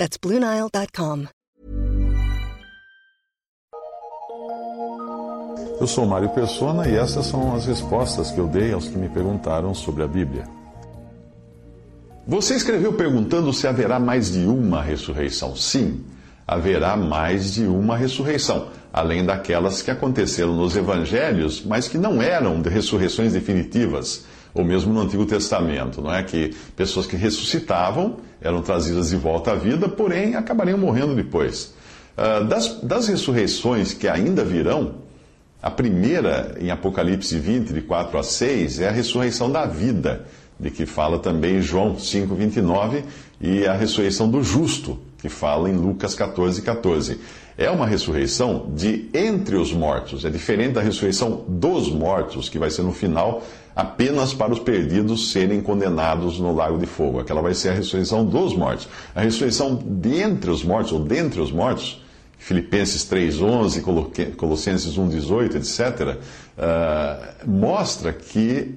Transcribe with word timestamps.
That's 0.00 0.16
BlueNile.com. 0.16 1.26
Eu 5.78 5.86
sou 5.86 6.06
Mário 6.06 6.30
Persona 6.30 6.88
e 6.88 6.96
essas 6.96 7.26
são 7.26 7.54
as 7.54 7.66
respostas 7.66 8.30
que 8.30 8.38
eu 8.38 8.46
dei 8.46 8.72
aos 8.72 8.88
que 8.88 8.96
me 8.96 9.10
perguntaram 9.10 9.74
sobre 9.74 10.02
a 10.02 10.06
Bíblia. 10.06 10.44
Você 12.26 12.54
escreveu 12.54 12.94
perguntando 12.94 13.52
se 13.52 13.66
haverá 13.66 14.00
mais 14.00 14.32
de 14.32 14.46
uma 14.46 14.80
ressurreição. 14.80 15.54
Sim, 15.54 16.02
haverá 16.46 16.96
mais 16.96 17.52
de 17.52 17.66
uma 17.66 17.94
ressurreição, 17.94 18.68
além 18.90 19.22
daquelas 19.26 19.82
que 19.82 19.90
aconteceram 19.90 20.56
nos 20.56 20.78
evangelhos, 20.78 21.62
mas 21.62 21.88
que 21.88 21.98
não 21.98 22.22
eram 22.22 22.62
de 22.62 22.70
ressurreições 22.70 23.34
definitivas, 23.34 24.24
ou 24.54 24.64
mesmo 24.64 24.92
no 24.92 25.00
Antigo 25.00 25.24
Testamento, 25.26 26.00
não 26.00 26.12
é 26.12 26.22
que 26.22 26.54
pessoas 26.76 27.06
que 27.06 27.16
ressuscitavam 27.16 28.16
eram 28.40 28.62
trazidas 28.62 29.10
de 29.10 29.16
volta 29.16 29.52
à 29.52 29.54
vida, 29.54 29.88
porém 29.88 30.34
acabariam 30.34 30.78
morrendo 30.78 31.14
depois. 31.14 31.74
Uh, 32.16 32.44
das, 32.44 32.80
das 32.82 33.08
ressurreições 33.08 33.92
que 33.94 34.08
ainda 34.08 34.44
virão, 34.44 34.94
a 35.62 35.70
primeira, 35.70 36.56
em 36.58 36.70
Apocalipse 36.70 37.38
20, 37.38 37.72
de 37.72 37.82
4 37.82 38.18
a 38.18 38.22
6, 38.22 38.80
é 38.80 38.88
a 38.88 38.92
ressurreição 38.92 39.50
da 39.50 39.66
vida, 39.66 40.24
de 40.58 40.70
que 40.70 40.86
fala 40.86 41.18
também 41.18 41.60
João 41.60 41.98
5, 41.98 42.34
29, 42.34 43.04
e 43.40 43.66
a 43.66 43.74
ressurreição 43.74 44.30
do 44.30 44.42
justo, 44.42 44.98
que 45.18 45.28
fala 45.28 45.68
em 45.68 45.74
Lucas 45.74 46.14
14, 46.14 46.62
14. 46.62 47.20
É 47.60 47.70
uma 47.70 47.86
ressurreição 47.86 48.72
de 48.74 49.10
entre 49.12 49.54
os 49.54 49.70
mortos, 49.70 50.24
é 50.24 50.30
diferente 50.30 50.72
da 50.72 50.80
ressurreição 50.80 51.44
dos 51.46 51.90
mortos, 51.90 52.48
que 52.48 52.58
vai 52.58 52.70
ser 52.70 52.80
no 52.80 52.90
final 52.90 53.42
apenas 53.76 54.32
para 54.32 54.50
os 54.50 54.58
perdidos 54.58 55.30
serem 55.30 55.60
condenados 55.60 56.40
no 56.40 56.54
lago 56.54 56.78
de 56.78 56.86
fogo. 56.86 57.20
Aquela 57.20 57.42
vai 57.42 57.52
ser 57.52 57.68
a 57.68 57.72
ressurreição 57.74 58.24
dos 58.24 58.56
mortos. 58.56 58.88
A 59.14 59.20
ressurreição 59.20 59.76
de 59.76 60.22
entre 60.22 60.50
os 60.50 60.64
mortos, 60.64 60.90
ou 60.90 61.00
dentre 61.00 61.38
os 61.38 61.52
mortos, 61.52 62.02
Filipenses 62.38 63.04
3,11, 63.04 64.36
Colossenses 64.36 64.96
1,18, 64.96 65.56
etc., 65.56 66.16
uh, 66.16 67.46
mostra 67.46 68.10
que 68.10 68.74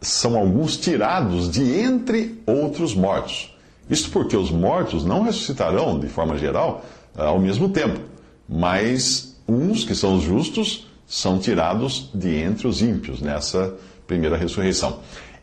são 0.00 0.36
alguns 0.36 0.76
tirados 0.76 1.48
de 1.48 1.62
entre 1.78 2.42
outros 2.44 2.96
mortos. 2.96 3.56
Isto 3.88 4.10
porque 4.10 4.36
os 4.36 4.50
mortos 4.50 5.04
não 5.04 5.22
ressuscitarão, 5.22 6.00
de 6.00 6.08
forma 6.08 6.36
geral, 6.36 6.84
ao 7.16 7.38
mesmo 7.38 7.68
tempo, 7.68 8.00
mas 8.48 9.36
uns, 9.48 9.84
que 9.84 9.94
são 9.94 10.16
os 10.16 10.22
justos, 10.22 10.86
são 11.06 11.38
tirados 11.38 12.10
de 12.14 12.36
entre 12.36 12.66
os 12.66 12.80
ímpios 12.80 13.20
nessa 13.20 13.74
primeira 14.06 14.36
ressurreição. 14.36 15.00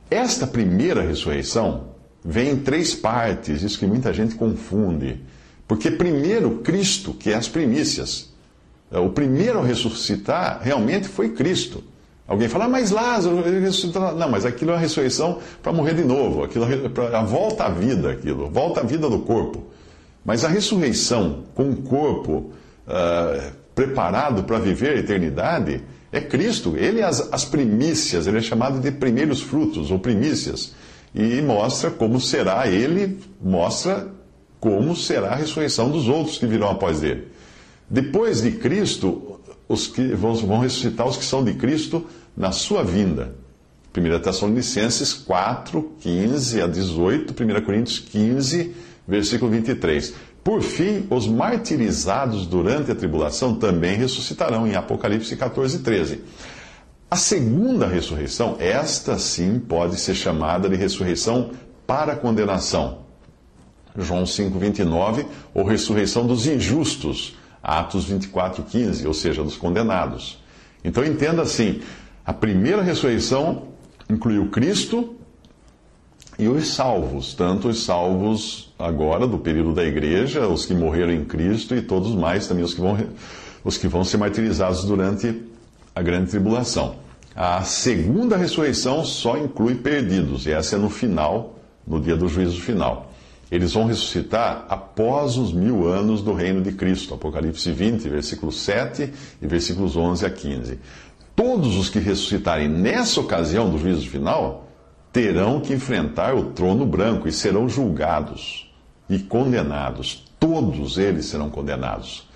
Esta 0.09 0.47
primeira 0.47 1.01
ressurreição 1.01 1.89
vem 2.25 2.51
em 2.51 2.57
três 2.57 2.95
partes, 2.95 3.61
isso 3.61 3.77
que 3.77 3.85
muita 3.85 4.13
gente 4.13 4.35
confunde. 4.35 5.21
Porque 5.67 5.91
primeiro 5.91 6.59
Cristo, 6.63 7.13
que 7.13 7.29
é 7.29 7.35
as 7.35 7.47
primícias. 7.47 8.29
É, 8.91 8.97
o 8.97 9.09
primeiro 9.09 9.59
a 9.59 9.63
ressuscitar 9.63 10.59
realmente 10.63 11.07
foi 11.07 11.29
Cristo. 11.29 11.83
Alguém 12.27 12.47
fala, 12.47 12.65
ah, 12.65 12.69
mas 12.69 12.91
Lázaro 12.91 13.41
ressuscitou. 13.41 14.15
Não, 14.15 14.29
mas 14.29 14.45
aquilo 14.45 14.71
é 14.71 14.73
uma 14.75 14.79
ressurreição 14.79 15.39
para 15.63 15.71
morrer 15.71 15.95
de 15.95 16.03
novo. 16.03 16.43
Aquilo 16.43 16.65
é 16.65 17.15
a 17.15 17.23
volta 17.23 17.65
à 17.65 17.69
vida, 17.69 18.11
aquilo, 18.11 18.49
volta 18.49 18.81
à 18.81 18.83
vida 18.83 19.09
do 19.09 19.19
corpo. 19.19 19.63
Mas 20.29 20.45
a 20.45 20.47
ressurreição 20.47 21.45
com 21.55 21.71
o 21.71 21.77
corpo 21.77 22.51
uh, 22.87 23.51
preparado 23.73 24.43
para 24.43 24.59
viver 24.59 24.91
a 24.91 24.99
eternidade 24.99 25.81
é 26.11 26.21
Cristo. 26.21 26.75
Ele 26.77 26.99
é 26.99 27.03
as, 27.03 27.33
as 27.33 27.45
primícias, 27.45 28.27
ele 28.27 28.37
é 28.37 28.41
chamado 28.41 28.79
de 28.79 28.91
primeiros 28.91 29.41
frutos 29.41 29.89
ou 29.89 29.97
primícias. 29.97 30.75
E 31.15 31.41
mostra 31.41 31.89
como 31.89 32.21
será 32.21 32.67
ele, 32.67 33.17
mostra 33.41 34.07
como 34.59 34.95
será 34.95 35.29
a 35.29 35.35
ressurreição 35.35 35.89
dos 35.89 36.07
outros 36.07 36.37
que 36.37 36.45
virão 36.45 36.69
após 36.69 37.01
ele. 37.01 37.29
Depois 37.89 38.43
de 38.43 38.51
Cristo, 38.51 39.39
os 39.67 39.87
que 39.87 40.13
vão, 40.13 40.35
vão 40.35 40.59
ressuscitar 40.59 41.07
os 41.07 41.17
que 41.17 41.25
são 41.25 41.43
de 41.43 41.55
Cristo 41.55 42.05
na 42.37 42.51
sua 42.51 42.83
vinda. 42.83 43.33
1 43.97 44.19
Tessalonicenses 44.19 45.11
4, 45.11 45.93
15 45.99 46.61
a 46.61 46.67
18, 46.67 47.33
1 47.33 47.61
Coríntios 47.65 47.97
15, 47.97 48.75
versículo 49.09 49.51
23. 49.51 50.13
Por 50.43 50.61
fim, 50.61 51.05
os 51.09 51.27
martirizados 51.27 52.45
durante 52.45 52.91
a 52.91 52.95
tribulação 52.95 53.55
também 53.55 53.97
ressuscitarão, 53.97 54.67
em 54.67 54.75
Apocalipse 54.75 55.35
14, 55.35 55.79
13. 55.79 56.21
A 57.11 57.15
segunda 57.15 57.87
ressurreição, 57.87 58.55
esta 58.59 59.17
sim 59.17 59.59
pode 59.59 59.99
ser 59.99 60.13
chamada 60.13 60.69
de 60.69 60.75
ressurreição 60.75 61.51
para 61.87 62.15
condenação. 62.15 62.99
João 63.97 64.23
5,29, 64.23 65.25
ou 65.53 65.65
ressurreição 65.65 66.25
dos 66.27 66.45
injustos, 66.45 67.35
Atos 67.61 68.05
24, 68.05 68.63
15, 68.63 69.07
ou 69.07 69.13
seja, 69.13 69.43
dos 69.43 69.57
condenados. 69.57 70.41
Então 70.83 71.03
entenda 71.03 71.41
assim: 71.41 71.81
a 72.23 72.31
primeira 72.31 72.81
ressurreição 72.81 73.69
incluiu 74.09 74.49
Cristo 74.49 75.15
e 76.39 76.47
os 76.47 76.69
salvos, 76.69 77.33
tanto 77.33 77.67
os 77.67 77.83
salvos 77.83 78.73
agora 78.79 79.27
do 79.27 79.37
período 79.37 79.73
da 79.73 79.83
igreja, 79.83 80.47
os 80.47 80.65
que 80.65 80.73
morreram 80.73 81.11
em 81.11 81.25
Cristo 81.25 81.75
e 81.75 81.81
todos 81.81 82.15
mais 82.15 82.47
também 82.47 82.63
os 82.63 82.73
que 82.73 82.79
vão, 82.79 82.97
os 83.61 83.77
que 83.77 83.89
vão 83.89 84.05
ser 84.05 84.15
martirizados 84.15 84.85
durante 84.85 85.43
a 85.93 86.01
grande 86.01 86.31
tribulação. 86.31 86.95
A 87.35 87.61
segunda 87.63 88.37
ressurreição 88.37 89.03
só 89.03 89.37
inclui 89.37 89.75
perdidos, 89.75 90.45
e 90.45 90.51
essa 90.51 90.77
é 90.77 90.79
no 90.79 90.89
final, 90.89 91.59
no 91.85 91.99
dia 91.99 92.15
do 92.15 92.29
juízo 92.29 92.61
final. 92.61 93.11
Eles 93.51 93.73
vão 93.73 93.85
ressuscitar 93.85 94.65
após 94.69 95.35
os 95.35 95.51
mil 95.51 95.87
anos 95.87 96.21
do 96.21 96.33
reino 96.33 96.61
de 96.61 96.71
Cristo. 96.71 97.15
Apocalipse 97.15 97.69
20, 97.69 98.07
versículos 98.07 98.61
7 98.61 99.11
e 99.41 99.47
versículos 99.47 99.97
11 99.97 100.25
a 100.25 100.29
15. 100.29 100.79
Todos 101.35 101.75
os 101.75 101.89
que 101.89 101.99
ressuscitarem 101.99 102.69
nessa 102.69 103.19
ocasião 103.19 103.69
do 103.69 103.77
juízo 103.77 104.07
final 104.07 104.68
terão 105.11 105.59
que 105.59 105.73
enfrentar 105.73 106.35
o 106.35 106.51
trono 106.51 106.85
branco 106.85 107.27
e 107.27 107.31
serão 107.31 107.67
julgados 107.67 108.71
e 109.09 109.19
condenados. 109.19 110.25
Todos 110.39 110.97
eles 110.97 111.25
serão 111.25 111.49
condenados. 111.49 112.27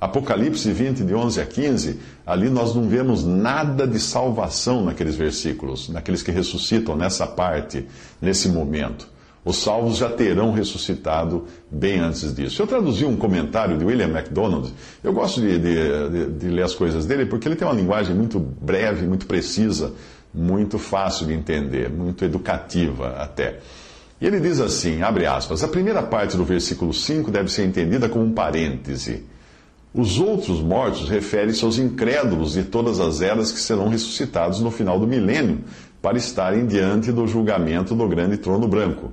Apocalipse 0.00 0.72
20, 0.72 1.04
de 1.04 1.14
11 1.14 1.40
a 1.40 1.46
15, 1.46 2.00
ali 2.26 2.50
nós 2.50 2.74
não 2.74 2.88
vemos 2.88 3.24
nada 3.24 3.86
de 3.86 4.00
salvação 4.00 4.84
naqueles 4.84 5.14
versículos, 5.14 5.88
naqueles 5.88 6.24
que 6.24 6.32
ressuscitam 6.32 6.96
nessa 6.96 7.24
parte, 7.24 7.86
nesse 8.20 8.48
momento. 8.48 9.06
Os 9.44 9.56
salvos 9.58 9.98
já 9.98 10.08
terão 10.08 10.52
ressuscitado 10.52 11.46
bem 11.70 12.00
antes 12.00 12.34
disso. 12.34 12.62
Eu 12.62 12.66
traduzi 12.66 13.04
um 13.04 13.16
comentário 13.16 13.76
de 13.76 13.84
William 13.84 14.08
MacDonald. 14.08 14.72
Eu 15.02 15.12
gosto 15.12 15.40
de, 15.40 15.58
de, 15.58 16.10
de, 16.10 16.32
de, 16.32 16.48
ler 16.48 16.62
as 16.62 16.74
coisas 16.74 17.06
dele 17.06 17.26
porque 17.26 17.46
ele 17.46 17.56
tem 17.56 17.66
uma 17.66 17.74
linguagem 17.74 18.14
muito 18.14 18.38
breve, 18.38 19.06
muito 19.06 19.26
precisa, 19.26 19.92
muito 20.34 20.78
fácil 20.78 21.26
de 21.26 21.32
entender, 21.32 21.90
muito 21.90 22.24
educativa 22.24 23.16
até. 23.18 23.58
E 24.20 24.26
ele 24.26 24.40
diz 24.40 24.60
assim, 24.60 25.02
abre 25.02 25.26
aspas, 25.26 25.64
a 25.64 25.68
primeira 25.68 26.02
parte 26.02 26.36
do 26.36 26.44
versículo 26.44 26.94
5 26.94 27.30
deve 27.30 27.50
ser 27.50 27.64
entendida 27.64 28.08
como 28.08 28.24
um 28.24 28.32
parêntese. 28.32 29.24
Os 29.94 30.18
outros 30.18 30.60
mortos 30.60 31.08
referem-se 31.08 31.64
aos 31.64 31.78
incrédulos 31.78 32.52
de 32.52 32.62
todas 32.62 32.98
as 32.98 33.20
eras 33.20 33.52
que 33.52 33.60
serão 33.60 33.88
ressuscitados 33.88 34.60
no 34.60 34.70
final 34.70 34.98
do 34.98 35.06
milênio 35.06 35.64
para 36.00 36.16
estarem 36.16 36.66
diante 36.66 37.12
do 37.12 37.26
julgamento 37.26 37.94
do 37.94 38.08
grande 38.08 38.36
trono 38.38 38.66
branco. 38.66 39.12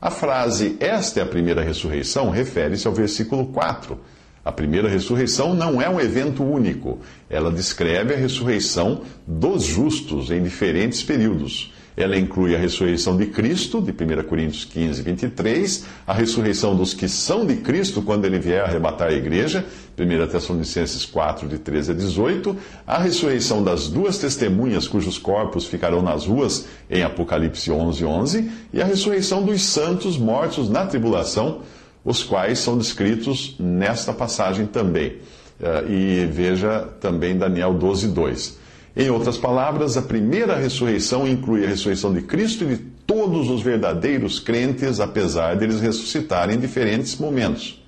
A 0.00 0.10
frase 0.10 0.76
esta 0.78 1.20
é 1.20 1.22
a 1.22 1.26
primeira 1.26 1.62
ressurreição 1.62 2.30
refere-se 2.30 2.86
ao 2.86 2.94
versículo 2.94 3.46
4. 3.46 3.98
A 4.44 4.50
primeira 4.50 4.88
ressurreição 4.88 5.54
não 5.54 5.82
é 5.82 5.88
um 5.88 6.00
evento 6.00 6.42
único. 6.42 6.98
Ela 7.28 7.50
descreve 7.50 8.14
a 8.14 8.16
ressurreição 8.16 9.02
dos 9.26 9.64
justos 9.64 10.30
em 10.30 10.42
diferentes 10.42 11.02
períodos. 11.02 11.72
Ela 11.96 12.16
inclui 12.16 12.54
a 12.54 12.58
ressurreição 12.58 13.16
de 13.16 13.26
Cristo, 13.26 13.82
de 13.82 13.90
1 13.90 14.22
Coríntios 14.22 14.64
15, 14.64 15.02
23, 15.02 15.84
a 16.06 16.14
ressurreição 16.14 16.74
dos 16.74 16.94
que 16.94 17.08
são 17.08 17.44
de 17.44 17.56
Cristo 17.56 18.00
quando 18.00 18.24
ele 18.24 18.38
vier 18.38 18.64
arrebatar 18.64 19.08
a 19.08 19.12
igreja, 19.12 19.66
1 19.98 20.26
Tessalonicenses 20.28 21.04
4, 21.04 21.46
de 21.46 21.58
13 21.58 21.90
a 21.90 21.94
18, 21.94 22.56
a 22.86 22.98
ressurreição 22.98 23.62
das 23.62 23.88
duas 23.88 24.16
testemunhas 24.16 24.88
cujos 24.88 25.18
corpos 25.18 25.66
ficarão 25.66 26.00
nas 26.00 26.24
ruas, 26.24 26.66
em 26.88 27.02
Apocalipse 27.02 27.70
11, 27.70 28.04
11, 28.04 28.50
e 28.72 28.80
a 28.80 28.86
ressurreição 28.86 29.42
dos 29.42 29.62
santos 29.62 30.16
mortos 30.16 30.70
na 30.70 30.86
tribulação, 30.86 31.60
os 32.04 32.22
quais 32.22 32.58
são 32.58 32.78
descritos 32.78 33.56
nesta 33.58 34.12
passagem 34.12 34.66
também. 34.66 35.18
Uh, 35.60 35.90
e 35.90 36.26
veja 36.26 36.88
também 37.00 37.36
Daniel 37.36 37.74
12, 37.74 38.08
2. 38.08 38.58
Em 38.96 39.10
outras 39.10 39.36
palavras, 39.36 39.96
a 39.96 40.02
primeira 40.02 40.56
ressurreição 40.56 41.28
inclui 41.28 41.64
a 41.64 41.68
ressurreição 41.68 42.12
de 42.12 42.22
Cristo 42.22 42.64
e 42.64 42.68
de 42.68 42.76
todos 43.06 43.50
os 43.50 43.62
verdadeiros 43.62 44.40
crentes, 44.40 45.00
apesar 45.00 45.56
deles 45.56 45.80
ressuscitarem 45.80 46.56
em 46.56 46.60
diferentes 46.60 47.16
momentos. 47.16 47.82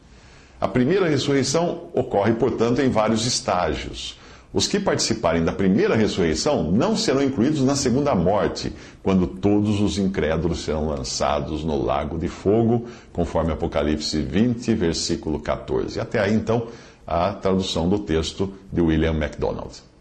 A 0.60 0.68
primeira 0.68 1.08
ressurreição 1.08 1.88
ocorre, 1.92 2.34
portanto, 2.34 2.80
em 2.80 2.88
vários 2.88 3.26
estágios. 3.26 4.16
Os 4.52 4.66
que 4.66 4.78
participarem 4.78 5.42
da 5.42 5.52
primeira 5.52 5.96
ressurreição 5.96 6.70
não 6.70 6.94
serão 6.94 7.22
incluídos 7.22 7.62
na 7.62 7.74
segunda 7.74 8.14
morte, 8.14 8.72
quando 9.02 9.26
todos 9.26 9.80
os 9.80 9.96
incrédulos 9.96 10.64
serão 10.64 10.88
lançados 10.88 11.64
no 11.64 11.82
lago 11.82 12.18
de 12.18 12.28
fogo, 12.28 12.86
conforme 13.12 13.52
Apocalipse 13.52 14.20
20, 14.20 14.74
versículo 14.74 15.40
14. 15.40 15.98
Até 15.98 16.20
aí, 16.20 16.34
então, 16.34 16.66
a 17.06 17.32
tradução 17.32 17.88
do 17.88 17.98
texto 17.98 18.52
de 18.70 18.82
William 18.82 19.14
MacDonald. 19.14 19.91